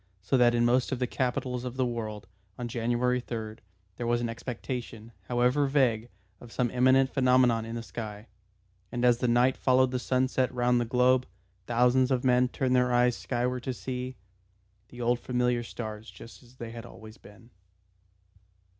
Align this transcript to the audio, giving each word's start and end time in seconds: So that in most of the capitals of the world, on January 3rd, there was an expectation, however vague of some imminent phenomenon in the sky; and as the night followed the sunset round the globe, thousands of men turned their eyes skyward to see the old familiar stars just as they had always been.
So 0.23 0.35
that 0.35 0.55
in 0.55 0.65
most 0.65 0.91
of 0.91 0.97
the 0.97 1.05
capitals 1.05 1.63
of 1.63 1.77
the 1.77 1.85
world, 1.85 2.25
on 2.57 2.67
January 2.67 3.21
3rd, 3.21 3.59
there 3.97 4.07
was 4.07 4.19
an 4.19 4.29
expectation, 4.29 5.11
however 5.29 5.67
vague 5.67 6.09
of 6.39 6.51
some 6.51 6.71
imminent 6.71 7.13
phenomenon 7.13 7.65
in 7.65 7.75
the 7.75 7.83
sky; 7.83 8.25
and 8.91 9.05
as 9.05 9.19
the 9.19 9.27
night 9.27 9.55
followed 9.55 9.91
the 9.91 9.99
sunset 9.99 10.51
round 10.51 10.81
the 10.81 10.85
globe, 10.85 11.27
thousands 11.67 12.09
of 12.09 12.23
men 12.23 12.47
turned 12.47 12.75
their 12.75 12.91
eyes 12.91 13.15
skyward 13.15 13.61
to 13.61 13.75
see 13.75 14.15
the 14.89 15.01
old 15.01 15.19
familiar 15.19 15.61
stars 15.61 16.09
just 16.09 16.41
as 16.41 16.55
they 16.55 16.71
had 16.71 16.83
always 16.87 17.19
been. 17.19 17.51